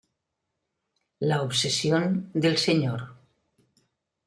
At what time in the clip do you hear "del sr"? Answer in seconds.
2.33-3.07